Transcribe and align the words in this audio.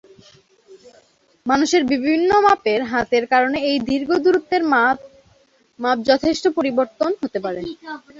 মানুষের 1.45 1.83
বিভিন্ন 1.91 2.29
মাপের 2.45 2.81
হাতের 2.91 3.23
কারণে 3.33 3.57
এই 3.69 3.77
দীর্ঘ 3.89 4.09
দূরত্বের 4.23 4.63
মাপ 4.73 4.97
যথেষ্ট 6.05 6.43
পরিবর্তন 6.57 7.11
হতে 7.21 7.39
পারে। 7.45 7.61